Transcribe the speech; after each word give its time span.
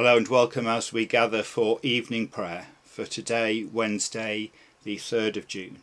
Hello 0.00 0.16
and 0.16 0.28
welcome 0.28 0.68
as 0.68 0.92
we 0.92 1.06
gather 1.06 1.42
for 1.42 1.80
evening 1.82 2.28
prayer 2.28 2.68
for 2.84 3.04
today, 3.04 3.64
Wednesday, 3.64 4.52
the 4.84 4.94
3rd 4.94 5.36
of 5.36 5.48
June. 5.48 5.82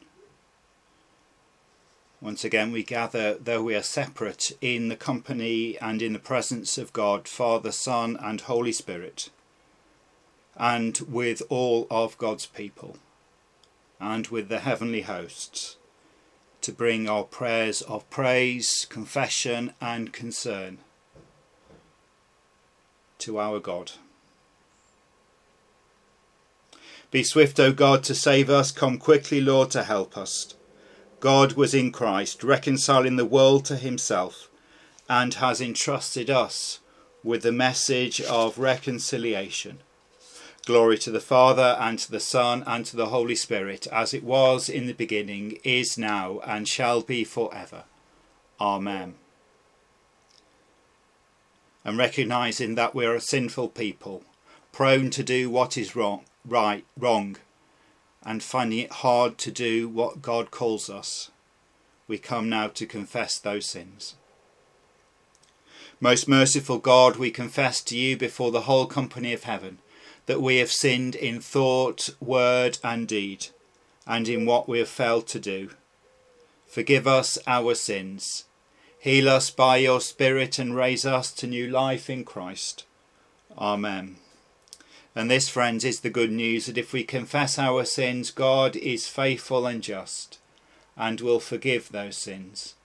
Once 2.22 2.46
again, 2.46 2.72
we 2.72 2.82
gather, 2.82 3.34
though 3.34 3.62
we 3.62 3.76
are 3.76 3.84
separate, 3.84 4.54
in 4.62 4.88
the 4.88 4.96
company 4.96 5.78
and 5.80 6.02
in 6.02 6.14
the 6.14 6.18
presence 6.18 6.78
of 6.78 6.94
God, 6.94 7.28
Father, 7.28 7.74
Son, 7.74 8.18
and 8.22 8.40
Holy 8.40 8.72
Spirit, 8.72 9.32
and 10.56 10.98
with 11.00 11.42
all 11.50 11.86
of 11.92 12.18
God's 12.18 12.46
people, 12.46 12.96
and 14.00 14.28
with 14.28 14.48
the 14.48 14.60
heavenly 14.60 15.02
hosts, 15.02 15.76
to 16.62 16.72
bring 16.72 17.10
our 17.10 17.26
prayers 17.26 17.82
of 17.82 18.10
praise, 18.10 18.88
confession, 18.90 19.74
and 19.82 20.14
concern 20.14 20.78
to 23.18 23.38
our 23.38 23.60
God. 23.60 23.92
Be 27.12 27.24
swift, 27.24 27.60
O 27.60 27.72
God, 27.72 28.04
to 28.04 28.16
save 28.16 28.50
us. 28.50 28.72
Come 28.72 28.98
quickly, 28.98 29.40
Lord, 29.40 29.72
to 29.72 29.84
help 29.84 30.18
us. 30.18 30.54
God 31.20 31.54
was 31.54 31.74
in 31.74 31.92
Christ, 31.92 32.44
reconciling 32.44 33.16
the 33.16 33.26
world 33.26 33.66
to 33.66 33.78
himself, 33.78 34.50
and 35.10 35.34
has 35.36 35.62
entrusted 35.62 36.30
us 36.30 36.80
with 37.24 37.42
the 37.42 37.52
message 37.52 38.22
of 38.22 38.60
reconciliation. 38.60 39.80
Glory 40.66 40.98
to 40.98 41.12
the 41.12 41.20
Father, 41.20 41.78
and 41.80 42.00
to 42.00 42.12
the 42.12 42.20
Son, 42.20 42.64
and 42.66 42.86
to 42.86 42.96
the 42.96 43.08
Holy 43.08 43.36
Spirit, 43.36 43.88
as 43.92 44.14
it 44.14 44.24
was 44.24 44.68
in 44.68 44.88
the 44.88 44.94
beginning, 44.94 45.60
is 45.64 45.98
now, 45.98 46.40
and 46.46 46.68
shall 46.68 47.02
be 47.02 47.24
for 47.24 47.54
ever. 47.56 47.84
Amen. 48.60 49.16
And 51.84 51.98
recognizing 51.98 52.76
that 52.76 52.96
we 52.96 53.06
are 53.06 53.16
a 53.16 53.22
sinful 53.22 53.70
people, 53.70 54.24
prone 54.72 55.12
to 55.12 55.24
do 55.24 55.50
what 55.50 55.78
is 55.78 55.96
wrong, 55.96 56.26
right, 56.48 56.86
wrong, 56.98 57.38
and 58.24 58.42
finding 58.42 58.80
it 58.80 58.92
hard 58.92 59.38
to 59.40 59.52
do 59.52 59.88
what 59.88 60.22
God 60.22 60.52
calls 60.52 60.90
us, 60.90 61.32
we 62.08 62.18
come 62.18 62.50
now 62.50 62.68
to 62.68 62.86
confess 62.86 63.40
those 63.40 63.70
sins. 63.70 64.16
Most 66.00 66.28
merciful 66.28 66.78
God, 66.78 67.16
we 67.16 67.32
confess 67.32 67.82
to 67.84 67.98
you 67.98 68.18
before 68.18 68.52
the 68.52 68.62
whole 68.62 68.86
company 68.86 69.34
of 69.34 69.44
heaven 69.44 69.80
that 70.26 70.42
we 70.42 70.58
have 70.58 70.72
sinned 70.72 71.16
in 71.16 71.40
thought, 71.40 72.10
word, 72.20 72.80
and 72.84 73.08
deed, 73.08 73.48
and 74.08 74.28
in 74.28 74.46
what 74.46 74.68
we 74.68 74.80
have 74.80 74.90
failed 74.90 75.28
to 75.28 75.40
do. 75.40 75.70
Forgive 76.68 77.08
us 77.08 77.38
our 77.48 77.76
sins. 77.76 78.46
Heal 79.00 79.30
us 79.30 79.52
by 79.52 79.78
your 79.78 80.02
Spirit 80.02 80.58
and 80.58 80.76
raise 80.76 81.06
us 81.06 81.32
to 81.34 81.48
new 81.48 81.68
life 81.68 82.10
in 82.10 82.24
Christ. 82.24 82.86
Amen. 83.58 84.18
And 85.16 85.32
this, 85.32 85.48
friends, 85.48 85.86
is 85.86 86.02
the 86.02 86.10
good 86.10 86.32
news 86.32 86.66
that 86.66 86.78
if 86.78 86.92
we 86.92 87.06
confess 87.06 87.58
our 87.58 87.86
sins, 87.86 88.32
God 88.32 88.76
is 88.76 89.08
faithful 89.08 89.66
and 89.66 89.82
just 89.82 90.40
and 90.98 91.22
will 91.22 91.40
forgive 91.40 91.90
those 91.90 92.18
sins 92.18 92.76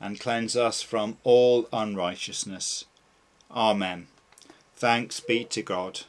and 0.00 0.20
cleanse 0.20 0.56
us 0.56 0.82
from 0.82 1.18
all 1.22 1.68
unrighteousness. 1.72 2.84
Amen. 3.50 4.08
Thanks 4.74 5.20
be 5.20 5.44
to 5.44 5.62
God. 5.62 6.00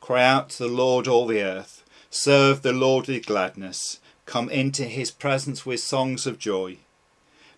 Cry 0.00 0.24
out 0.24 0.50
to 0.50 0.64
the 0.64 0.68
Lord, 0.68 1.06
all 1.06 1.26
the 1.26 1.42
earth. 1.42 1.84
Serve 2.08 2.62
the 2.62 2.72
Lord 2.72 3.08
with 3.08 3.26
gladness. 3.26 4.00
Come 4.26 4.48
into 4.48 4.84
his 4.84 5.10
presence 5.10 5.66
with 5.66 5.80
songs 5.80 6.26
of 6.26 6.38
joy. 6.38 6.78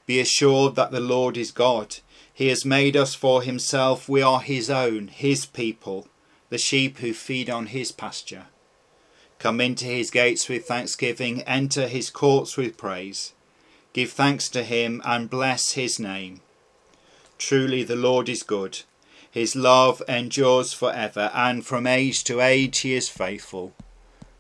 Be 0.06 0.18
assured 0.20 0.74
that 0.74 0.90
the 0.90 1.00
Lord 1.00 1.36
is 1.36 1.52
God. 1.52 1.98
He 2.33 2.48
has 2.48 2.64
made 2.64 2.96
us 2.96 3.14
for 3.14 3.42
himself. 3.42 4.08
We 4.08 4.20
are 4.20 4.40
his 4.40 4.68
own, 4.68 5.08
his 5.08 5.46
people 5.46 6.08
the 6.53 6.58
sheep 6.58 6.98
who 6.98 7.14
feed 7.14 7.48
on 7.48 7.69
his 7.69 7.91
pasture. 7.92 8.45
Come 9.39 9.58
into 9.58 9.86
his 9.86 10.11
gates 10.11 10.50
with 10.50 10.67
thanksgiving, 10.67 11.41
enter 11.45 11.89
his 11.89 12.11
courts 12.11 12.58
with 12.58 12.77
praise. 12.77 13.33
Give 13.95 14.13
thanks 14.13 14.51
to 14.51 14.62
him 14.62 15.01
and 15.02 15.30
bless 15.30 15.73
his 15.73 15.98
name. 15.98 16.42
Truly 17.39 17.85
the 17.85 17.96
Lord 17.96 18.29
is 18.29 18.42
good. 18.42 18.83
His 19.30 19.57
love 19.57 20.02
endures 20.07 20.74
for 20.74 20.92
ever, 20.92 21.30
and 21.33 21.64
from 21.64 21.86
age 21.86 22.23
to 22.24 22.42
age 22.42 22.80
he 22.80 22.92
is 22.92 23.08
faithful. 23.08 23.73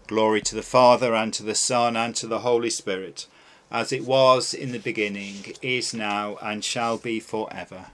Glory 0.06 0.42
to 0.42 0.54
the 0.54 0.62
Father, 0.62 1.14
and 1.14 1.32
to 1.32 1.42
the 1.42 1.54
Son, 1.54 1.96
and 1.96 2.14
to 2.16 2.26
the 2.26 2.40
Holy 2.40 2.68
Spirit, 2.68 3.26
as 3.70 3.90
it 3.90 4.04
was 4.04 4.52
in 4.52 4.72
the 4.72 4.78
beginning, 4.78 5.54
is 5.62 5.94
now, 5.94 6.36
and 6.42 6.62
shall 6.62 6.98
be 6.98 7.20
for 7.20 7.48
ever. 7.50 7.86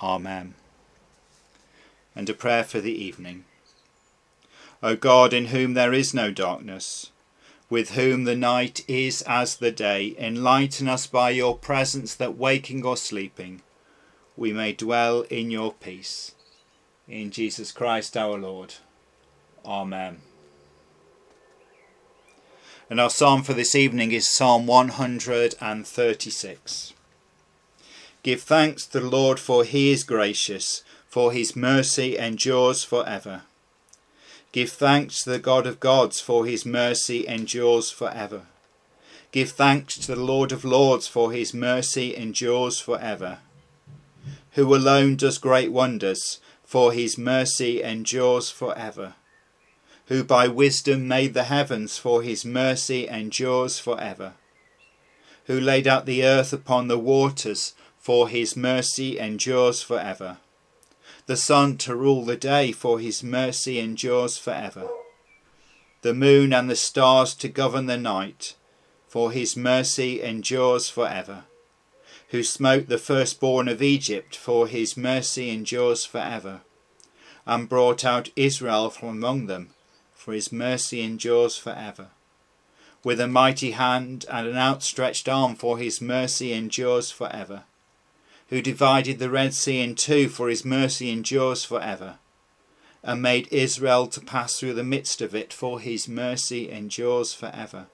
Amen 0.00 0.54
and 2.16 2.28
a 2.28 2.34
prayer 2.34 2.64
for 2.64 2.80
the 2.80 3.04
evening. 3.04 3.44
O 4.82 4.96
God, 4.96 5.32
in 5.32 5.46
whom 5.46 5.74
there 5.74 5.92
is 5.92 6.14
no 6.14 6.32
darkness, 6.32 7.12
with 7.68 7.90
whom 7.90 8.24
the 8.24 8.34
night 8.34 8.84
is 8.88 9.22
as 9.22 9.56
the 9.56 9.70
day, 9.70 10.16
enlighten 10.18 10.88
us 10.88 11.06
by 11.06 11.30
your 11.30 11.56
presence 11.56 12.12
that 12.14 12.36
waking 12.36 12.84
or 12.84 12.96
sleeping, 12.96 13.62
we 14.36 14.52
may 14.52 14.72
dwell 14.72 15.20
in 15.22 15.48
your 15.50 15.72
peace. 15.72 16.32
In 17.06 17.30
Jesus 17.30 17.70
Christ 17.70 18.16
our 18.16 18.38
Lord. 18.38 18.74
Amen. 19.64 20.18
And 22.88 23.00
our 23.00 23.10
psalm 23.10 23.42
for 23.42 23.52
this 23.52 23.74
evening 23.74 24.12
is 24.12 24.28
Psalm 24.28 24.64
136. 24.66 26.92
Give 28.22 28.40
thanks 28.40 28.86
to 28.86 29.00
the 29.00 29.08
Lord, 29.08 29.40
for 29.40 29.64
he 29.64 29.90
is 29.90 30.04
gracious 30.04 30.84
for 31.16 31.32
his 31.32 31.56
mercy 31.56 32.18
endures 32.18 32.84
for 32.84 33.08
ever. 33.08 33.40
Give 34.52 34.68
thanks 34.68 35.22
to 35.22 35.30
the 35.30 35.38
God 35.38 35.66
of 35.66 35.80
gods, 35.80 36.20
for 36.20 36.44
his 36.44 36.66
mercy 36.66 37.26
endures 37.26 37.90
for 37.90 38.10
ever. 38.10 38.42
Give 39.32 39.50
thanks 39.50 39.96
to 40.00 40.14
the 40.14 40.20
Lord 40.20 40.52
of 40.52 40.62
lords, 40.62 41.08
for 41.08 41.32
his 41.32 41.54
mercy 41.54 42.14
endures 42.14 42.80
for 42.80 43.00
ever. 43.00 43.38
Who 44.56 44.74
alone 44.74 45.16
does 45.16 45.38
great 45.38 45.72
wonders, 45.72 46.38
for 46.62 46.92
his 46.92 47.16
mercy 47.16 47.82
endures 47.82 48.50
for 48.50 48.76
ever. 48.76 49.14
Who 50.08 50.22
by 50.22 50.48
wisdom 50.48 51.08
made 51.08 51.32
the 51.32 51.44
heavens, 51.44 51.96
for 51.96 52.20
his 52.20 52.44
mercy 52.44 53.08
endures 53.08 53.78
for 53.78 53.98
ever. 53.98 54.34
Who 55.46 55.58
laid 55.58 55.86
out 55.86 56.04
the 56.04 56.26
earth 56.26 56.52
upon 56.52 56.88
the 56.88 56.98
waters, 56.98 57.72
for 57.98 58.28
his 58.28 58.54
mercy 58.54 59.18
endures 59.18 59.80
for 59.80 59.98
ever 59.98 60.36
the 61.26 61.36
sun 61.36 61.76
to 61.76 61.94
rule 61.94 62.24
the 62.24 62.36
day, 62.36 62.70
for 62.70 63.00
his 63.00 63.22
mercy 63.22 63.80
endures 63.80 64.38
for 64.38 64.52
ever. 64.52 64.88
The 66.02 66.14
moon 66.14 66.52
and 66.52 66.70
the 66.70 66.76
stars 66.76 67.34
to 67.34 67.48
govern 67.48 67.86
the 67.86 67.96
night, 67.96 68.54
for 69.08 69.32
his 69.32 69.56
mercy 69.56 70.22
endures 70.22 70.88
for 70.88 71.08
ever. 71.08 71.44
Who 72.30 72.44
smote 72.44 72.88
the 72.88 72.98
firstborn 72.98 73.66
of 73.66 73.82
Egypt, 73.82 74.36
for 74.36 74.68
his 74.68 74.96
mercy 74.96 75.50
endures 75.50 76.04
for 76.04 76.18
ever. 76.18 76.60
And 77.44 77.68
brought 77.68 78.04
out 78.04 78.30
Israel 78.36 78.90
from 78.90 79.08
among 79.08 79.46
them, 79.46 79.70
for 80.14 80.32
his 80.32 80.52
mercy 80.52 81.02
endures 81.02 81.56
for 81.56 81.70
ever. 81.70 82.08
With 83.02 83.20
a 83.20 83.28
mighty 83.28 83.72
hand 83.72 84.26
and 84.30 84.46
an 84.46 84.56
outstretched 84.56 85.28
arm, 85.28 85.56
for 85.56 85.78
his 85.78 86.00
mercy 86.00 86.52
endures 86.52 87.10
for 87.10 87.28
ever 87.32 87.64
who 88.48 88.62
divided 88.62 89.18
the 89.18 89.30
Red 89.30 89.54
Sea 89.54 89.80
in 89.80 89.94
two, 89.94 90.28
for 90.28 90.48
his 90.48 90.64
mercy 90.64 91.10
endures 91.10 91.64
for 91.64 91.80
ever, 91.80 92.18
and 93.02 93.20
made 93.20 93.48
Israel 93.50 94.06
to 94.08 94.20
pass 94.20 94.58
through 94.58 94.74
the 94.74 94.84
midst 94.84 95.20
of 95.20 95.34
it, 95.34 95.52
for 95.52 95.80
his 95.80 96.08
mercy 96.08 96.70
endures 96.70 97.32
for 97.32 97.50
ever. 97.54 97.86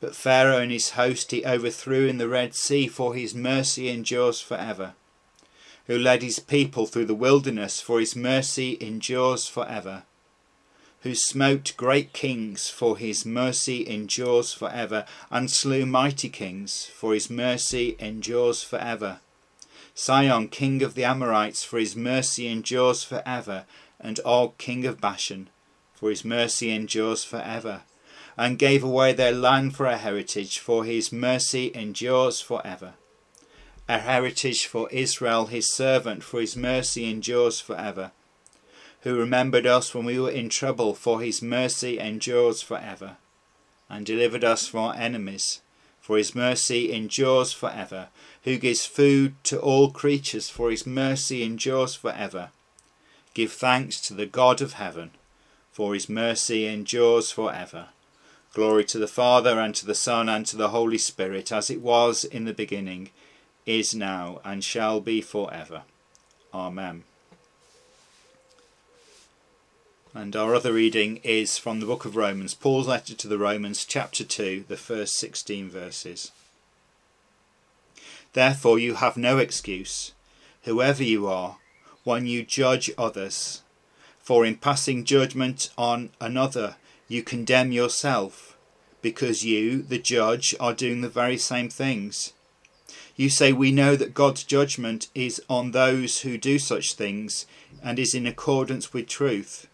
But 0.00 0.16
Pharaoh 0.16 0.58
and 0.60 0.72
his 0.72 0.90
host 0.90 1.30
he 1.30 1.44
overthrew 1.44 2.06
in 2.06 2.18
the 2.18 2.28
Red 2.28 2.54
Sea, 2.54 2.88
for 2.88 3.14
his 3.14 3.34
mercy 3.34 3.88
endures 3.88 4.40
for 4.40 4.56
ever. 4.56 4.94
Who 5.86 5.98
led 5.98 6.22
his 6.22 6.40
people 6.40 6.86
through 6.86 7.06
the 7.06 7.14
wilderness, 7.14 7.80
for 7.80 8.00
his 8.00 8.16
mercy 8.16 8.76
endures 8.80 9.46
for 9.46 9.66
ever 9.68 10.04
who 11.02 11.14
smote 11.14 11.72
great 11.76 12.12
kings, 12.12 12.68
for 12.68 12.96
his 12.96 13.24
mercy 13.26 13.86
endures 13.86 14.52
for 14.52 14.70
ever, 14.70 15.04
and 15.30 15.50
slew 15.50 15.86
mighty 15.86 16.28
kings, 16.28 16.86
for 16.86 17.14
his 17.14 17.30
mercy 17.30 17.96
endures 17.98 18.62
for 18.62 18.78
ever. 18.78 19.20
Sihon, 19.94 20.48
king 20.48 20.82
of 20.82 20.94
the 20.94 21.04
Amorites, 21.04 21.64
for 21.64 21.78
his 21.78 21.94
mercy 21.94 22.48
endures 22.48 23.04
for 23.04 23.22
ever, 23.24 23.66
and 24.00 24.20
Og, 24.24 24.58
king 24.58 24.84
of 24.84 25.00
Bashan, 25.00 25.48
for 25.94 26.10
his 26.10 26.24
mercy 26.24 26.70
endures 26.70 27.24
for 27.24 27.38
ever, 27.38 27.82
and 28.36 28.58
gave 28.58 28.82
away 28.82 29.12
their 29.12 29.32
land 29.32 29.76
for 29.76 29.86
a 29.86 29.96
heritage, 29.96 30.58
for 30.58 30.84
his 30.84 31.12
mercy 31.12 31.70
endures 31.74 32.40
for 32.40 32.66
ever. 32.66 32.94
A 33.88 33.98
heritage 33.98 34.66
for 34.66 34.90
Israel 34.90 35.46
his 35.46 35.72
servant, 35.74 36.24
for 36.24 36.40
his 36.40 36.56
mercy 36.56 37.08
endures 37.08 37.60
for 37.60 37.76
ever 37.76 38.12
who 39.06 39.16
remembered 39.16 39.68
us 39.68 39.94
when 39.94 40.04
we 40.04 40.18
were 40.18 40.32
in 40.32 40.48
trouble, 40.48 40.92
for 40.92 41.20
his 41.20 41.40
mercy 41.40 41.96
endures 41.96 42.60
for 42.60 42.76
ever, 42.76 43.16
and 43.88 44.04
delivered 44.04 44.42
us 44.42 44.66
from 44.66 44.80
our 44.80 44.96
enemies, 44.96 45.60
for 46.00 46.18
his 46.18 46.34
mercy 46.34 46.92
endures 46.92 47.52
for 47.52 47.70
ever, 47.70 48.08
who 48.42 48.58
gives 48.58 48.84
food 48.84 49.36
to 49.44 49.60
all 49.60 49.92
creatures, 49.92 50.50
for 50.50 50.72
his 50.72 50.84
mercy 50.84 51.44
endures 51.44 51.94
for 51.94 52.10
ever, 52.10 52.50
Give 53.32 53.52
thanks 53.52 54.00
to 54.00 54.12
the 54.12 54.26
God 54.26 54.60
of 54.60 54.72
heaven, 54.72 55.12
for 55.70 55.94
his 55.94 56.08
mercy 56.08 56.66
endures 56.66 57.30
for 57.30 57.54
ever. 57.54 57.90
Glory 58.54 58.84
to 58.86 58.98
the 58.98 59.06
Father, 59.06 59.60
and 59.60 59.72
to 59.76 59.86
the 59.86 59.94
Son, 59.94 60.28
and 60.28 60.44
to 60.46 60.56
the 60.56 60.70
Holy 60.70 60.98
Spirit, 60.98 61.52
as 61.52 61.70
it 61.70 61.80
was 61.80 62.24
in 62.24 62.44
the 62.44 62.52
beginning, 62.52 63.10
is 63.66 63.94
now, 63.94 64.40
and 64.44 64.64
shall 64.64 65.00
be 65.00 65.20
for 65.20 65.54
ever. 65.54 65.82
Amen. 66.52 67.04
And 70.16 70.34
our 70.34 70.54
other 70.54 70.72
reading 70.72 71.18
is 71.22 71.58
from 71.58 71.78
the 71.78 71.84
book 71.84 72.06
of 72.06 72.16
Romans, 72.16 72.54
Paul's 72.54 72.88
letter 72.88 73.14
to 73.14 73.28
the 73.28 73.36
Romans, 73.36 73.84
chapter 73.84 74.24
2, 74.24 74.64
the 74.66 74.78
first 74.78 75.18
16 75.18 75.68
verses. 75.68 76.32
Therefore, 78.32 78.78
you 78.78 78.94
have 78.94 79.18
no 79.18 79.36
excuse, 79.36 80.12
whoever 80.62 81.02
you 81.02 81.26
are, 81.26 81.58
when 82.02 82.26
you 82.26 82.44
judge 82.44 82.90
others. 82.96 83.60
For 84.18 84.46
in 84.46 84.56
passing 84.56 85.04
judgment 85.04 85.68
on 85.76 86.08
another, 86.18 86.76
you 87.08 87.22
condemn 87.22 87.70
yourself, 87.70 88.56
because 89.02 89.44
you, 89.44 89.82
the 89.82 89.98
judge, 89.98 90.54
are 90.58 90.72
doing 90.72 91.02
the 91.02 91.10
very 91.10 91.36
same 91.36 91.68
things. 91.68 92.32
You 93.16 93.28
say, 93.28 93.52
We 93.52 93.70
know 93.70 93.96
that 93.96 94.14
God's 94.14 94.44
judgment 94.44 95.08
is 95.14 95.42
on 95.50 95.72
those 95.72 96.20
who 96.20 96.38
do 96.38 96.58
such 96.58 96.94
things 96.94 97.44
and 97.84 97.98
is 97.98 98.14
in 98.14 98.26
accordance 98.26 98.94
with 98.94 99.08
truth. 99.08 99.68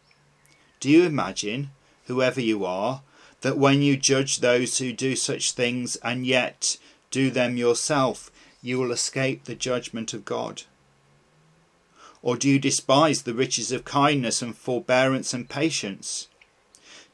Do 0.82 0.90
you 0.90 1.04
imagine, 1.04 1.70
whoever 2.06 2.40
you 2.40 2.64
are, 2.64 3.02
that 3.42 3.56
when 3.56 3.82
you 3.82 3.96
judge 3.96 4.38
those 4.38 4.78
who 4.78 4.92
do 4.92 5.14
such 5.14 5.52
things 5.52 5.94
and 6.02 6.26
yet 6.26 6.76
do 7.12 7.30
them 7.30 7.56
yourself, 7.56 8.32
you 8.60 8.80
will 8.80 8.90
escape 8.90 9.44
the 9.44 9.54
judgment 9.54 10.12
of 10.12 10.24
God? 10.24 10.62
Or 12.20 12.36
do 12.36 12.48
you 12.48 12.58
despise 12.58 13.22
the 13.22 13.32
riches 13.32 13.70
of 13.70 13.84
kindness 13.84 14.42
and 14.42 14.58
forbearance 14.58 15.32
and 15.32 15.48
patience? 15.48 16.26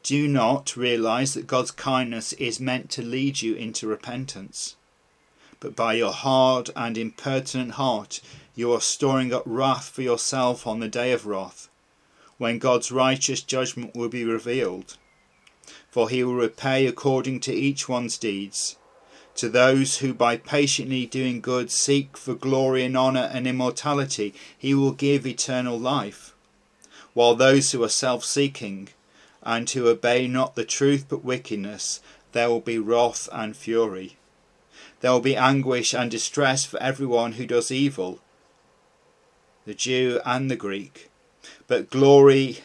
Do 0.03 0.17
you 0.17 0.29
not 0.29 0.75
realize 0.75 1.35
that 1.35 1.47
God's 1.47 1.71
kindness 1.71 2.33
is 2.33 2.59
meant 2.59 2.89
to 2.93 3.03
lead 3.03 3.43
you 3.43 3.55
into 3.55 3.87
repentance? 3.87 4.77
But 5.61 5.77
by 5.77 5.93
your 5.93 6.15
hard 6.15 6.71
and 6.75 6.97
impertinent 6.97 7.73
heart, 7.73 8.23
you 8.55 8.73
are 8.73 8.81
storing 8.81 9.31
up 9.35 9.43
wrath 9.45 9.91
for 9.91 10.01
yourself 10.01 10.67
on 10.67 10.81
the 10.81 10.89
day 10.89 11.13
of 11.13 11.27
wrath 11.27 11.68
when 12.39 12.59
God's 12.59 12.93
righteous 12.93 13.43
judgment 13.43 13.95
will 13.95 14.09
be 14.09 14.25
revealed. 14.25 14.97
For 15.91 16.09
he 16.09 16.23
will 16.23 16.37
repay 16.37 16.87
according 16.87 17.41
to 17.41 17.53
each 17.53 17.89
one's 17.89 18.17
deeds. 18.17 18.77
To 19.35 19.49
those 19.49 19.99
who 19.99 20.15
by 20.15 20.37
patiently 20.37 21.07
doing 21.07 21.41
good 21.41 21.71
seek 21.71 22.17
for 22.17 22.35
glory 22.35 22.85
and 22.85 22.97
honour 22.97 23.31
and 23.33 23.47
immortality, 23.47 24.35
he 24.57 24.75
will 24.75 24.93
give 24.93 25.27
eternal 25.27 25.79
life. 25.79 26.35
While 27.13 27.35
those 27.35 27.73
who 27.73 27.83
are 27.83 27.89
self 27.89 28.25
seeking 28.25 28.89
and 29.43 29.69
who 29.69 29.89
obey 29.89 30.29
not 30.29 30.55
the 30.55 30.65
truth 30.65 31.07
but 31.09 31.25
wickedness, 31.25 32.01
there 32.33 32.49
will 32.49 32.61
be 32.61 32.79
wrath 32.79 33.29
and 33.33 33.57
fury. 33.57 34.17
There 35.01 35.13
will 35.13 35.21
be 35.21 35.37
anguish 35.37 35.95
and 35.95 36.11
distress 36.11 36.65
for 36.65 36.81
everyone 36.83 37.33
who 37.33 37.47
does 37.47 37.71
evil, 37.71 38.21
the 39.65 39.75
Jew 39.75 40.21
and 40.25 40.51
the 40.51 40.57
Greek 40.57 41.08
but 41.67 41.91
glory 41.91 42.59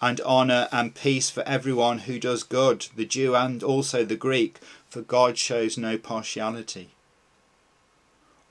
and 0.00 0.20
honour 0.20 0.68
and 0.70 0.94
peace 0.94 1.28
for 1.28 1.42
everyone 1.42 2.00
who 2.00 2.18
does 2.20 2.42
good, 2.42 2.86
the 2.94 3.04
Jew 3.04 3.34
and 3.34 3.62
also 3.62 4.04
the 4.04 4.16
Greek, 4.16 4.58
for 4.88 5.00
God 5.00 5.36
shows 5.36 5.76
no 5.76 5.98
partiality. 5.98 6.90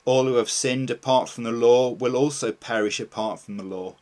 All 0.04 0.24
who 0.24 0.34
have 0.34 0.50
sinned 0.50 0.90
apart 0.90 1.28
from 1.28 1.44
the 1.44 1.52
law 1.52 1.90
will 1.90 2.16
also 2.16 2.52
perish 2.52 3.00
apart 3.00 3.40
from 3.40 3.56
the 3.56 3.64
law, 3.64 3.94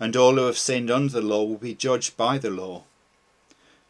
and 0.00 0.16
all 0.16 0.36
who 0.36 0.46
have 0.46 0.58
sinned 0.58 0.90
under 0.90 1.12
the 1.12 1.26
law 1.26 1.44
will 1.44 1.58
be 1.58 1.74
judged 1.74 2.16
by 2.16 2.38
the 2.38 2.50
law. 2.50 2.84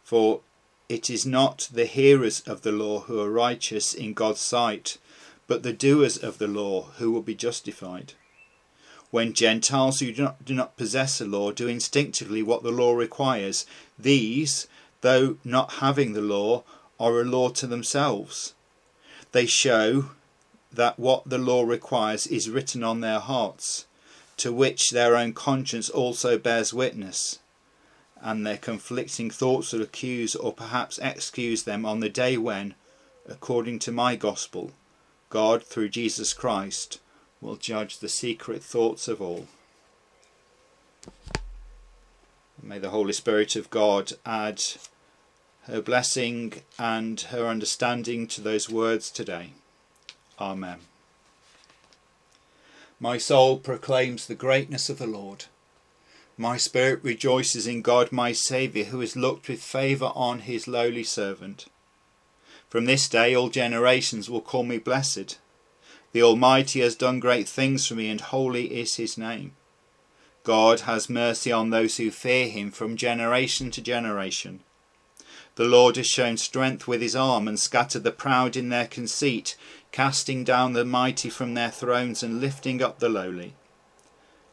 For 0.04 0.40
it 0.88 1.10
is 1.10 1.26
not 1.26 1.68
the 1.72 1.86
hearers 1.86 2.40
of 2.40 2.62
the 2.62 2.72
law 2.72 3.00
who 3.00 3.20
are 3.20 3.30
righteous 3.30 3.94
in 3.94 4.14
God's 4.14 4.40
sight, 4.40 4.98
but 5.46 5.62
the 5.62 5.72
doers 5.72 6.16
of 6.16 6.38
the 6.38 6.48
law 6.48 6.90
who 6.98 7.10
will 7.10 7.22
be 7.22 7.34
justified 7.34 8.14
when 9.10 9.32
Gentiles 9.32 10.00
who 10.00 10.12
do 10.12 10.22
not, 10.24 10.44
do 10.44 10.54
not 10.54 10.76
possess 10.76 11.18
the 11.18 11.24
law 11.24 11.50
do 11.50 11.66
instinctively 11.66 12.42
what 12.42 12.62
the 12.62 12.70
law 12.70 12.92
requires. 12.92 13.66
These, 13.98 14.66
though 15.00 15.38
not 15.44 15.74
having 15.74 16.12
the 16.12 16.20
law, 16.20 16.64
are 17.00 17.20
a 17.20 17.24
law 17.24 17.48
to 17.50 17.66
themselves. 17.66 18.54
They 19.32 19.46
show 19.46 20.10
that 20.72 20.98
what 20.98 21.28
the 21.28 21.38
law 21.38 21.62
requires 21.62 22.26
is 22.26 22.50
written 22.50 22.84
on 22.84 23.00
their 23.00 23.20
hearts, 23.20 23.86
to 24.36 24.52
which 24.52 24.90
their 24.90 25.16
own 25.16 25.32
conscience 25.32 25.88
also 25.88 26.38
bears 26.38 26.74
witness, 26.74 27.38
and 28.20 28.46
their 28.46 28.58
conflicting 28.58 29.30
thoughts 29.30 29.72
will 29.72 29.82
accuse 29.82 30.34
or 30.34 30.52
perhaps 30.52 30.98
excuse 30.98 31.62
them 31.62 31.86
on 31.86 32.00
the 32.00 32.08
day 32.08 32.36
when, 32.36 32.74
according 33.26 33.78
to 33.78 33.92
my 33.92 34.16
gospel, 34.16 34.72
God, 35.30 35.64
through 35.64 35.90
Jesus 35.90 36.32
Christ, 36.32 37.00
will 37.40 37.56
judge 37.56 37.98
the 37.98 38.08
secret 38.08 38.62
thoughts 38.62 39.08
of 39.08 39.20
all. 39.22 39.46
May 42.62 42.78
the 42.78 42.90
Holy 42.90 43.12
Spirit 43.12 43.56
of 43.56 43.70
God 43.70 44.12
add 44.26 44.62
her 45.64 45.80
blessing 45.80 46.54
and 46.78 47.20
her 47.20 47.46
understanding 47.46 48.26
to 48.26 48.40
those 48.40 48.68
words 48.68 49.10
today. 49.10 49.52
Amen. 50.40 50.78
My 53.00 53.16
soul 53.16 53.58
proclaims 53.58 54.26
the 54.26 54.34
greatness 54.34 54.88
of 54.88 54.98
the 54.98 55.06
Lord. 55.06 55.44
My 56.36 56.56
spirit 56.56 57.00
rejoices 57.02 57.66
in 57.66 57.82
God 57.82 58.12
my 58.12 58.32
Saviour, 58.32 58.86
who 58.86 59.00
has 59.00 59.16
looked 59.16 59.48
with 59.48 59.62
favour 59.62 60.12
on 60.14 60.40
his 60.40 60.66
lowly 60.66 61.04
servant. 61.04 61.66
From 62.68 62.84
this 62.84 63.08
day 63.08 63.34
all 63.34 63.48
generations 63.48 64.28
will 64.28 64.40
call 64.40 64.62
me 64.62 64.78
blessed. 64.78 65.38
The 66.12 66.22
Almighty 66.22 66.80
has 66.80 66.96
done 66.96 67.20
great 67.20 67.48
things 67.48 67.86
for 67.86 67.94
me, 67.94 68.08
and 68.08 68.20
holy 68.20 68.78
is 68.78 68.96
his 68.96 69.18
name. 69.18 69.52
God 70.42 70.80
has 70.80 71.10
mercy 71.10 71.52
on 71.52 71.70
those 71.70 71.98
who 71.98 72.10
fear 72.10 72.48
him 72.48 72.70
from 72.70 72.96
generation 72.96 73.70
to 73.72 73.82
generation. 73.82 74.60
The 75.56 75.64
Lord 75.64 75.96
has 75.96 76.06
shown 76.06 76.36
strength 76.36 76.86
with 76.86 77.02
his 77.02 77.16
arm 77.16 77.48
and 77.48 77.58
scattered 77.58 78.04
the 78.04 78.12
proud 78.12 78.56
in 78.56 78.68
their 78.68 78.86
conceit, 78.86 79.56
casting 79.92 80.44
down 80.44 80.72
the 80.72 80.84
mighty 80.84 81.28
from 81.28 81.54
their 81.54 81.70
thrones 81.70 82.22
and 82.22 82.40
lifting 82.40 82.80
up 82.80 83.00
the 83.00 83.08
lowly. 83.08 83.54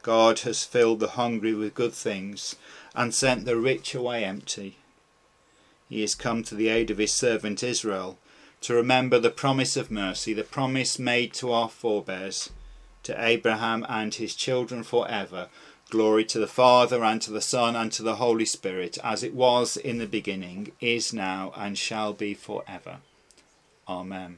God 0.01 0.39
has 0.39 0.63
filled 0.63 0.99
the 0.99 1.09
hungry 1.09 1.53
with 1.53 1.73
good 1.73 1.93
things 1.93 2.55
and 2.93 3.13
sent 3.13 3.45
the 3.45 3.55
rich 3.55 3.95
away 3.95 4.25
empty. 4.25 4.77
He 5.87 6.01
has 6.01 6.15
come 6.15 6.43
to 6.43 6.55
the 6.55 6.69
aid 6.69 6.91
of 6.91 6.97
his 6.97 7.13
servant 7.13 7.63
Israel 7.63 8.17
to 8.61 8.73
remember 8.73 9.19
the 9.19 9.29
promise 9.29 9.77
of 9.77 9.91
mercy, 9.91 10.33
the 10.33 10.43
promise 10.43 10.97
made 10.97 11.33
to 11.33 11.51
our 11.51 11.69
forebears, 11.69 12.49
to 13.03 13.15
Abraham 13.23 13.85
and 13.87 14.13
his 14.15 14.35
children 14.35 14.83
for 14.83 15.07
ever. 15.07 15.49
Glory 15.91 16.25
to 16.25 16.39
the 16.39 16.47
Father, 16.47 17.03
and 17.03 17.21
to 17.21 17.31
the 17.31 17.41
Son, 17.41 17.75
and 17.75 17.91
to 17.91 18.01
the 18.01 18.15
Holy 18.15 18.45
Spirit, 18.45 18.97
as 19.03 19.21
it 19.21 19.35
was 19.35 19.77
in 19.77 19.99
the 19.99 20.07
beginning, 20.07 20.71
is 20.81 21.13
now, 21.13 21.53
and 21.55 21.77
shall 21.77 22.11
be 22.11 22.33
for 22.33 22.63
ever. 22.67 22.97
Amen. 23.87 24.37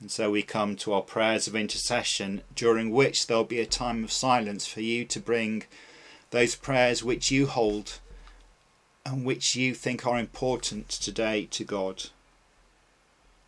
And 0.00 0.10
so 0.10 0.30
we 0.30 0.42
come 0.42 0.76
to 0.76 0.94
our 0.94 1.02
prayers 1.02 1.46
of 1.46 1.54
intercession, 1.54 2.40
during 2.54 2.90
which 2.90 3.26
there'll 3.26 3.44
be 3.44 3.60
a 3.60 3.66
time 3.66 4.02
of 4.02 4.10
silence 4.10 4.66
for 4.66 4.80
you 4.80 5.04
to 5.04 5.20
bring 5.20 5.64
those 6.30 6.54
prayers 6.54 7.04
which 7.04 7.30
you 7.30 7.46
hold 7.46 7.98
and 9.04 9.24
which 9.24 9.56
you 9.56 9.74
think 9.74 10.06
are 10.06 10.18
important 10.18 10.88
today 10.88 11.46
to 11.46 11.64
God. 11.64 12.04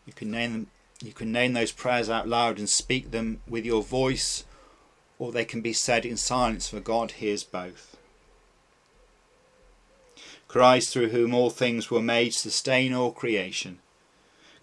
You 0.07 0.13
can 0.13 0.31
name 0.31 0.53
them, 0.53 0.67
you 1.03 1.13
can 1.13 1.31
name 1.31 1.53
those 1.53 1.73
prayers 1.73 2.09
out 2.09 2.29
loud 2.29 2.59
and 2.59 2.69
speak 2.69 3.11
them 3.11 3.41
with 3.49 3.65
your 3.65 3.83
voice, 3.83 4.45
or 5.19 5.31
they 5.31 5.45
can 5.45 5.61
be 5.61 5.73
said 5.73 6.05
in 6.05 6.17
silence, 6.17 6.69
for 6.69 6.81
God 6.81 7.13
hears 7.13 7.45
both. 7.45 7.97
Christ, 10.49 10.93
through 10.93 11.09
whom 11.11 11.33
all 11.33 11.51
things 11.51 11.91
were 11.91 12.03
made, 12.03 12.35
sustain 12.35 12.93
all 12.93 13.13
creation. 13.13 13.79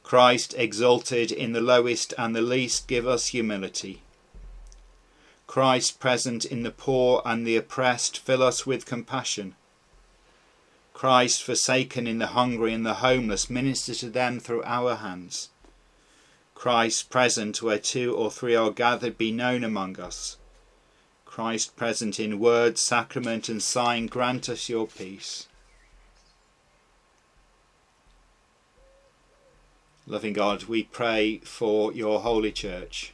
Christ, 0.04 0.54
exalted 0.58 1.32
in 1.32 1.54
the 1.54 1.62
lowest 1.62 2.14
and 2.18 2.36
the 2.36 2.42
least, 2.42 2.88
give 2.88 3.08
us 3.08 3.28
humility. 3.28 4.02
Christ, 5.48 6.00
present 6.00 6.46
in 6.46 6.62
the 6.62 6.72
poor 6.72 7.22
and 7.26 7.46
the 7.46 7.56
oppressed, 7.56 8.20
fill 8.20 8.44
us 8.44 8.68
with 8.68 8.86
compassion. 8.86 9.56
Christ, 11.00 11.44
forsaken 11.44 12.08
in 12.08 12.18
the 12.18 12.36
hungry 12.36 12.74
and 12.74 12.86
the 12.86 12.96
homeless, 12.96 13.50
minister 13.50 13.96
to 13.96 14.10
them 14.10 14.38
through 14.38 14.64
our 14.66 14.96
hands. 14.96 15.48
Christ, 16.54 17.10
present 17.10 17.62
where 17.62 17.80
two 17.80 18.14
or 18.14 18.30
three 18.30 18.54
are 18.54 18.70
gathered, 18.70 19.18
be 19.18 19.32
known 19.32 19.64
among 19.64 19.98
us. 19.98 20.36
Christ, 21.24 21.78
present 21.78 22.20
in 22.20 22.38
word, 22.38 22.78
sacrament, 22.78 23.48
and 23.48 23.64
sign, 23.64 24.08
grant 24.08 24.50
us 24.50 24.68
your 24.68 24.88
peace. 24.88 25.48
Loving 30.06 30.34
God, 30.34 30.66
we 30.66 30.84
pray 30.84 31.38
for 31.46 31.94
your 31.94 32.20
holy 32.20 32.52
church, 32.52 33.14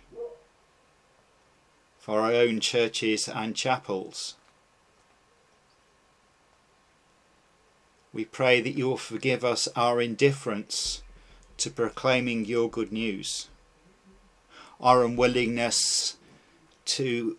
for 2.00 2.22
our 2.22 2.34
own 2.34 2.62
churches 2.62 3.30
and 3.30 3.56
chapels. 3.56 4.34
We 8.16 8.24
pray 8.24 8.62
that 8.62 8.78
you 8.78 8.88
will 8.88 8.98
forgive 8.98 9.44
us 9.44 9.68
our 9.76 10.02
indifference 10.02 11.04
to 11.58 11.70
proclaiming 11.70 12.46
your 12.46 12.70
good 12.70 12.94
news, 12.94 13.50
our 14.80 15.04
unwillingness 15.04 16.16
to 16.86 17.38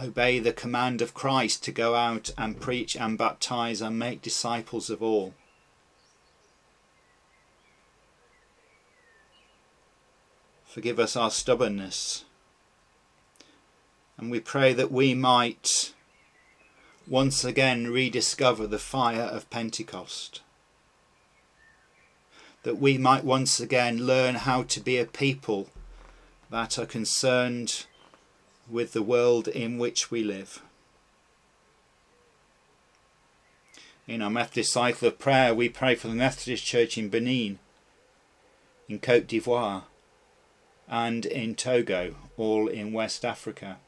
obey 0.00 0.38
the 0.38 0.52
command 0.52 1.02
of 1.02 1.12
Christ 1.12 1.64
to 1.64 1.72
go 1.72 1.96
out 1.96 2.30
and 2.38 2.60
preach 2.60 2.94
and 2.94 3.18
baptize 3.18 3.80
and 3.80 3.98
make 3.98 4.22
disciples 4.22 4.90
of 4.90 5.02
all. 5.02 5.34
Forgive 10.66 11.00
us 11.00 11.16
our 11.16 11.32
stubbornness. 11.32 12.24
And 14.16 14.30
we 14.30 14.38
pray 14.38 14.72
that 14.72 14.92
we 14.92 15.14
might 15.14 15.94
once 17.10 17.44
again 17.44 17.90
rediscover 17.90 18.68
the 18.68 18.78
fire 18.78 19.22
of 19.22 19.50
Pentecost. 19.50 20.42
That 22.62 22.78
we 22.78 22.96
might 22.98 23.24
once 23.24 23.58
again 23.58 24.06
learn 24.06 24.36
how 24.36 24.62
to 24.62 24.78
be 24.78 24.96
a 24.96 25.04
people 25.04 25.70
that 26.50 26.78
are 26.78 26.86
concerned 26.86 27.86
with 28.70 28.92
the 28.92 29.02
world 29.02 29.48
in 29.48 29.76
which 29.76 30.12
we 30.12 30.22
live. 30.22 30.62
In 34.06 34.22
our 34.22 34.30
Methodist 34.30 34.72
cycle 34.72 35.08
of 35.08 35.18
prayer, 35.18 35.52
we 35.52 35.68
pray 35.68 35.96
for 35.96 36.06
the 36.06 36.14
Methodist 36.14 36.64
Church 36.64 36.96
in 36.96 37.08
Benin, 37.08 37.58
in 38.88 39.00
Cote 39.00 39.26
d'Ivoire, 39.26 39.82
and 40.88 41.26
in 41.26 41.56
Togo, 41.56 42.14
all 42.36 42.68
in 42.68 42.92
West 42.92 43.24
Africa. 43.24 43.78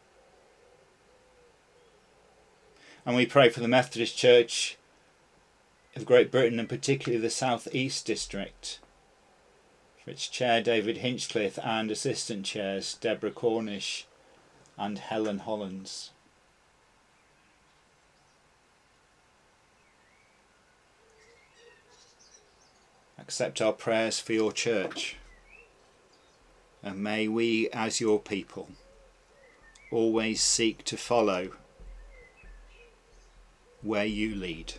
And 3.05 3.17
we 3.17 3.27
pray 3.27 3.49
for 3.49 3.59
the 3.59 3.67
Methodist 3.67 4.17
Church 4.17 4.77
of 5.97 6.07
Great 6.07 6.31
Britain 6.31 6.61
and 6.61 6.69
particularly 6.69 7.21
the 7.21 7.31
South 7.31 7.67
East 7.75 8.07
District, 8.07 8.79
for 10.03 10.11
its 10.11 10.29
chair 10.29 10.63
David 10.63 10.99
Hinchcliffe 10.99 11.59
and 11.65 11.91
assistant 11.91 12.47
chairs 12.47 12.95
Deborah 12.95 13.33
Cornish 13.33 14.07
and 14.79 15.01
Helen 15.01 15.41
Hollands. 15.41 16.11
Accept 23.19 23.61
our 23.61 23.73
prayers 23.73 24.21
for 24.21 24.33
your 24.33 24.53
church, 24.53 25.17
and 26.85 27.03
may 27.03 27.27
we, 27.27 27.69
as 27.71 28.01
your 28.01 28.21
people, 28.21 28.69
always 29.91 30.41
seek 30.41 30.85
to 30.85 30.97
follow 30.97 31.51
where 33.83 34.07
you 34.07 34.35
lead. 34.35 34.75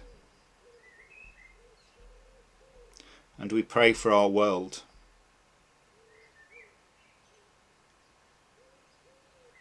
And 3.37 3.51
we 3.51 3.61
pray 3.61 3.93
for 3.93 4.11
our 4.11 4.29
world. 4.29 4.83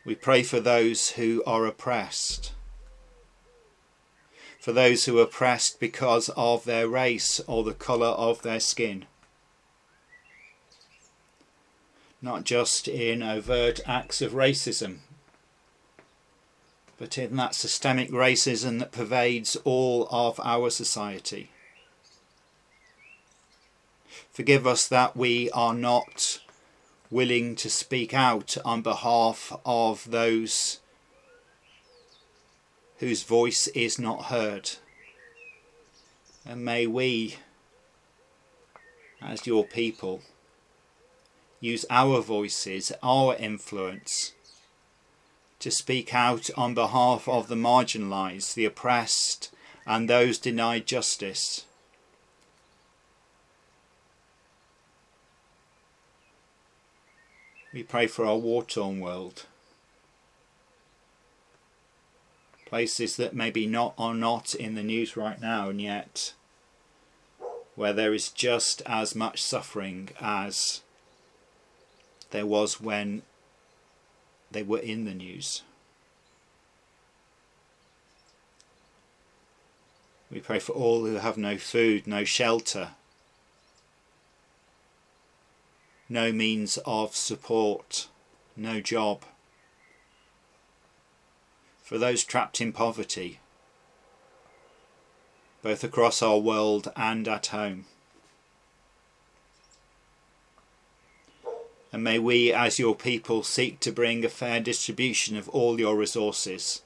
We 0.04 0.14
pray 0.14 0.42
for 0.42 0.60
those 0.60 1.10
who 1.10 1.42
are 1.46 1.64
oppressed, 1.64 2.52
for 4.58 4.72
those 4.72 5.04
who 5.04 5.18
are 5.18 5.22
oppressed 5.22 5.78
because 5.78 6.28
of 6.30 6.64
their 6.64 6.88
race 6.88 7.40
or 7.46 7.62
the 7.62 7.74
colour 7.74 8.08
of 8.08 8.42
their 8.42 8.60
skin. 8.60 9.06
Not 12.20 12.44
just 12.44 12.88
in 12.88 13.22
overt 13.22 13.80
acts 13.86 14.20
of 14.20 14.32
racism, 14.32 14.98
but 16.98 17.18
in 17.18 17.36
that 17.36 17.54
systemic 17.54 18.10
racism 18.10 18.78
that 18.78 18.92
pervades 18.92 19.56
all 19.64 20.06
of 20.10 20.40
our 20.42 20.70
society. 20.70 21.50
Forgive 24.30 24.66
us 24.66 24.88
that 24.88 25.16
we 25.16 25.50
are 25.50 25.74
not 25.74 26.40
willing 27.10 27.54
to 27.56 27.68
speak 27.68 28.14
out 28.14 28.56
on 28.64 28.80
behalf 28.80 29.52
of 29.66 30.10
those 30.10 30.80
whose 32.98 33.22
voice 33.24 33.66
is 33.68 33.98
not 33.98 34.26
heard. 34.26 34.70
And 36.46 36.64
may 36.64 36.86
we, 36.86 37.36
as 39.20 39.46
your 39.46 39.64
people, 39.64 40.22
use 41.60 41.84
our 41.90 42.20
voices, 42.20 42.90
our 43.02 43.36
influence, 43.36 44.32
to 45.62 45.70
speak 45.70 46.14
out 46.14 46.50
on 46.56 46.74
behalf 46.74 47.28
of 47.28 47.48
the 47.48 47.54
marginalised, 47.54 48.54
the 48.54 48.64
oppressed, 48.64 49.50
and 49.86 50.08
those 50.08 50.38
denied 50.38 50.86
justice. 50.86 51.64
We 57.72 57.82
pray 57.82 58.06
for 58.06 58.26
our 58.26 58.36
war 58.36 58.64
torn 58.64 59.00
world. 59.00 59.46
Places 62.66 63.16
that 63.16 63.34
maybe 63.34 63.66
not 63.66 63.94
are 63.96 64.14
not 64.14 64.54
in 64.54 64.74
the 64.74 64.82
news 64.82 65.16
right 65.16 65.40
now 65.40 65.70
and 65.70 65.80
yet 65.80 66.34
where 67.74 67.92
there 67.92 68.12
is 68.12 68.28
just 68.28 68.82
as 68.84 69.14
much 69.14 69.42
suffering 69.42 70.10
as 70.20 70.82
there 72.30 72.46
was 72.46 72.80
when 72.80 73.22
they 74.52 74.62
were 74.62 74.78
in 74.78 75.04
the 75.04 75.14
news. 75.14 75.62
We 80.30 80.40
pray 80.40 80.58
for 80.58 80.72
all 80.72 81.04
who 81.04 81.16
have 81.16 81.36
no 81.36 81.58
food, 81.58 82.06
no 82.06 82.24
shelter, 82.24 82.90
no 86.08 86.32
means 86.32 86.78
of 86.86 87.14
support, 87.14 88.08
no 88.56 88.80
job. 88.80 89.22
For 91.82 91.98
those 91.98 92.24
trapped 92.24 92.60
in 92.60 92.72
poverty, 92.72 93.40
both 95.62 95.84
across 95.84 96.22
our 96.22 96.38
world 96.38 96.90
and 96.96 97.28
at 97.28 97.46
home. 97.46 97.84
And 101.92 102.02
may 102.02 102.18
we, 102.18 102.52
as 102.52 102.78
your 102.78 102.94
people, 102.94 103.42
seek 103.42 103.78
to 103.80 103.92
bring 103.92 104.24
a 104.24 104.28
fair 104.28 104.60
distribution 104.60 105.36
of 105.36 105.48
all 105.50 105.78
your 105.78 105.96
resources 105.96 106.82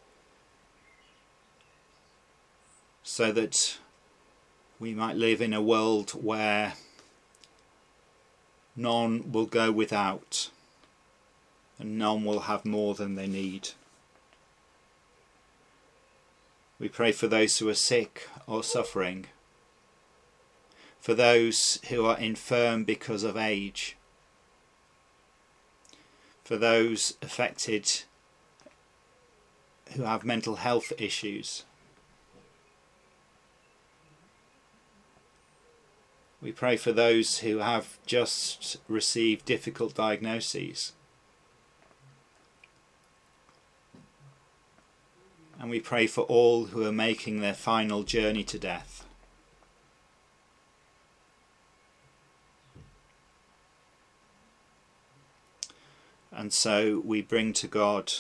so 3.03 3.31
that 3.31 3.79
we 4.81 4.93
might 4.95 5.17
live 5.17 5.41
in 5.41 5.53
a 5.53 5.63
world 5.63 6.11
where 6.11 6.75
None 8.77 9.33
will 9.33 9.47
go 9.47 9.73
without, 9.73 10.51
and 11.79 11.99
none 11.99 12.27
will 12.27 12.41
have 12.41 12.67
more 12.67 12.95
than 12.95 13.15
they 13.15 13.27
need. 13.27 13.71
We 16.79 16.91
pray 16.91 17.13
for 17.13 17.27
those 17.27 17.57
who 17.57 17.71
are 17.71 17.75
sick 17.75 18.29
or 18.47 18.63
suffering, 18.63 19.27
for 21.01 21.15
those 21.15 21.79
who 21.89 22.05
are 22.05 22.19
infirm 22.19 22.85
because 22.85 23.23
of 23.23 23.39
age, 23.39 23.96
for 26.47 26.57
those 26.57 27.17
affected 27.23 28.03
who 29.95 30.05
have 30.05 30.25
mental 30.25 30.57
health 30.57 30.93
issues. 30.97 31.65
We 36.41 36.53
pray 36.53 36.77
for 36.77 36.93
those 36.93 37.39
who 37.39 37.59
have 37.59 37.99
just 38.07 38.77
received 38.87 39.45
difficult 39.45 39.97
diagnoses. 39.97 40.93
And 45.59 45.69
we 45.69 45.81
pray 45.81 46.07
for 46.07 46.21
all 46.23 46.67
who 46.67 46.85
are 46.85 46.93
making 46.93 47.41
their 47.41 47.55
final 47.55 48.05
journey 48.05 48.45
to 48.45 48.59
death. 48.59 49.06
And 56.37 56.53
so 56.53 57.01
we 57.03 57.23
bring 57.23 57.55
to 57.55 57.67
God 57.67 58.13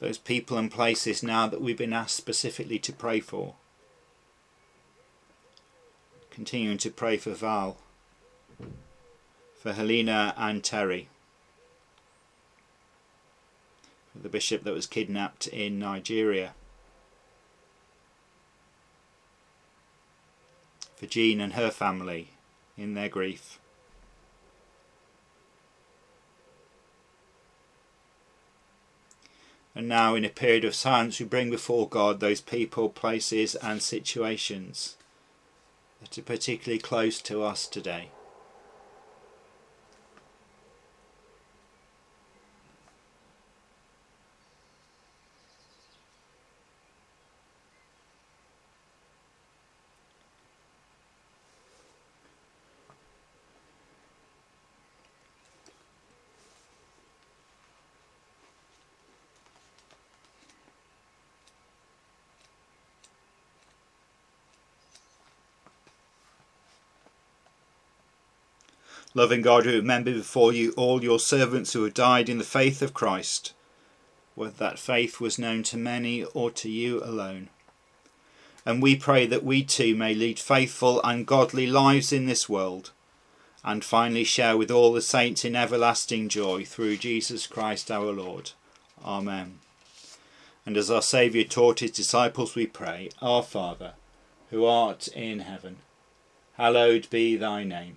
those 0.00 0.16
people 0.16 0.56
and 0.56 0.70
places 0.70 1.22
now 1.22 1.46
that 1.46 1.60
we've 1.60 1.76
been 1.76 1.92
asked 1.92 2.16
specifically 2.16 2.78
to 2.78 2.92
pray 2.92 3.20
for 3.20 3.56
continuing 6.30 6.78
to 6.78 6.90
pray 6.90 7.18
for 7.18 7.32
Val, 7.32 7.76
for 9.60 9.74
Helena 9.74 10.34
and 10.38 10.64
Terry, 10.64 11.08
for 14.12 14.18
the 14.18 14.28
bishop 14.30 14.62
that 14.64 14.74
was 14.74 14.86
kidnapped 14.86 15.46
in 15.46 15.78
Nigeria, 15.78 16.54
for 20.94 21.06
Jean 21.06 21.42
and 21.42 21.52
her 21.52 21.70
family 21.70 22.30
in 22.78 22.94
their 22.94 23.10
grief. 23.10 23.58
And 29.76 29.88
now, 29.88 30.14
in 30.14 30.24
a 30.24 30.30
period 30.30 30.64
of 30.64 30.74
silence, 30.74 31.20
we 31.20 31.26
bring 31.26 31.50
before 31.50 31.86
God 31.86 32.18
those 32.18 32.40
people, 32.40 32.88
places, 32.88 33.54
and 33.56 33.82
situations 33.82 34.96
that 36.00 36.16
are 36.16 36.22
particularly 36.22 36.80
close 36.80 37.20
to 37.20 37.42
us 37.42 37.66
today. 37.66 38.08
Loving 69.16 69.40
God, 69.40 69.64
who 69.64 69.72
remember 69.72 70.12
before 70.12 70.52
you 70.52 70.72
all 70.72 71.02
your 71.02 71.18
servants 71.18 71.72
who 71.72 71.84
have 71.84 71.94
died 71.94 72.28
in 72.28 72.36
the 72.36 72.44
faith 72.44 72.82
of 72.82 72.92
Christ, 72.92 73.54
whether 74.34 74.52
that 74.58 74.78
faith 74.78 75.22
was 75.22 75.38
known 75.38 75.62
to 75.62 75.78
many 75.78 76.22
or 76.22 76.50
to 76.50 76.68
you 76.68 77.02
alone. 77.02 77.48
And 78.66 78.82
we 78.82 78.94
pray 78.94 79.24
that 79.24 79.42
we 79.42 79.64
too 79.64 79.94
may 79.94 80.14
lead 80.14 80.38
faithful 80.38 81.00
and 81.02 81.26
godly 81.26 81.66
lives 81.66 82.12
in 82.12 82.26
this 82.26 82.46
world, 82.46 82.90
and 83.64 83.82
finally 83.82 84.22
share 84.22 84.58
with 84.58 84.70
all 84.70 84.92
the 84.92 85.00
saints 85.00 85.46
in 85.46 85.56
everlasting 85.56 86.28
joy 86.28 86.66
through 86.66 86.98
Jesus 86.98 87.46
Christ 87.46 87.90
our 87.90 88.12
Lord. 88.12 88.50
Amen. 89.02 89.60
And 90.66 90.76
as 90.76 90.90
our 90.90 91.00
Saviour 91.00 91.44
taught 91.44 91.80
his 91.80 91.90
disciples, 91.90 92.54
we 92.54 92.66
pray, 92.66 93.08
Our 93.22 93.42
Father, 93.42 93.94
who 94.50 94.66
art 94.66 95.08
in 95.08 95.38
heaven, 95.38 95.76
hallowed 96.58 97.08
be 97.08 97.36
thy 97.36 97.64
name. 97.64 97.96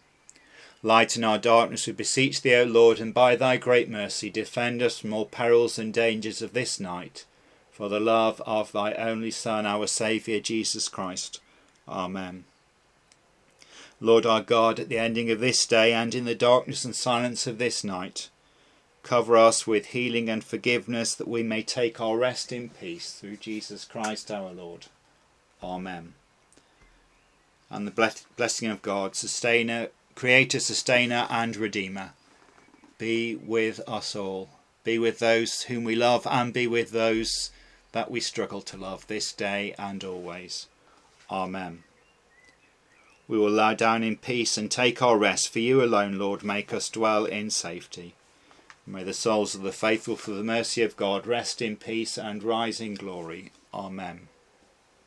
Lighten 0.83 1.23
our 1.23 1.37
darkness, 1.37 1.85
we 1.85 1.93
beseech 1.93 2.41
thee, 2.41 2.55
O 2.55 2.63
Lord, 2.63 2.99
and 2.99 3.13
by 3.13 3.35
thy 3.35 3.57
great 3.57 3.87
mercy 3.89 4.29
defend 4.31 4.81
us 4.81 4.97
from 4.97 5.13
all 5.13 5.25
perils 5.25 5.77
and 5.77 5.93
dangers 5.93 6.41
of 6.41 6.53
this 6.53 6.79
night, 6.79 7.25
for 7.71 7.87
the 7.87 7.99
love 7.99 8.41
of 8.47 8.71
thy 8.71 8.93
only 8.93 9.29
Son, 9.29 9.67
our 9.67 9.85
Saviour, 9.85 10.39
Jesus 10.39 10.89
Christ. 10.89 11.39
Amen. 11.87 12.45
Lord 13.99 14.25
our 14.25 14.41
God, 14.41 14.79
at 14.79 14.89
the 14.89 14.97
ending 14.97 15.29
of 15.29 15.39
this 15.39 15.67
day 15.67 15.93
and 15.93 16.15
in 16.15 16.25
the 16.25 16.33
darkness 16.33 16.83
and 16.83 16.95
silence 16.95 17.45
of 17.45 17.59
this 17.59 17.83
night, 17.83 18.29
cover 19.03 19.37
us 19.37 19.67
with 19.67 19.87
healing 19.87 20.29
and 20.29 20.43
forgiveness 20.43 21.13
that 21.13 21.27
we 21.27 21.43
may 21.43 21.61
take 21.61 22.01
our 22.01 22.17
rest 22.17 22.51
in 22.51 22.69
peace 22.69 23.13
through 23.13 23.37
Jesus 23.37 23.85
Christ 23.85 24.31
our 24.31 24.51
Lord. 24.51 24.87
Amen. 25.61 26.15
And 27.69 27.87
the 27.87 28.15
blessing 28.35 28.69
of 28.69 28.81
God, 28.81 29.15
sustainer, 29.15 29.89
Creator, 30.21 30.59
Sustainer, 30.59 31.25
and 31.31 31.57
Redeemer, 31.57 32.11
be 32.99 33.35
with 33.35 33.81
us 33.87 34.15
all. 34.15 34.49
Be 34.83 34.99
with 34.99 35.17
those 35.17 35.63
whom 35.63 35.83
we 35.83 35.95
love, 35.95 36.27
and 36.29 36.53
be 36.53 36.67
with 36.67 36.91
those 36.91 37.49
that 37.91 38.11
we 38.11 38.19
struggle 38.19 38.61
to 38.61 38.77
love 38.77 39.07
this 39.07 39.33
day 39.33 39.73
and 39.79 40.03
always. 40.03 40.67
Amen. 41.31 41.81
We 43.27 43.39
will 43.39 43.49
lie 43.49 43.73
down 43.73 44.03
in 44.03 44.15
peace 44.15 44.59
and 44.59 44.69
take 44.69 45.01
our 45.01 45.17
rest, 45.17 45.51
for 45.51 45.57
you 45.57 45.83
alone, 45.83 46.19
Lord, 46.19 46.43
make 46.43 46.71
us 46.71 46.91
dwell 46.91 47.25
in 47.25 47.49
safety. 47.49 48.13
May 48.85 49.03
the 49.03 49.15
souls 49.15 49.55
of 49.55 49.63
the 49.63 49.71
faithful, 49.71 50.17
for 50.17 50.33
the 50.33 50.43
mercy 50.43 50.83
of 50.83 50.95
God, 50.95 51.25
rest 51.25 51.63
in 51.63 51.77
peace 51.77 52.19
and 52.19 52.43
rise 52.43 52.79
in 52.79 52.93
glory. 52.93 53.51
Amen. 53.73 54.27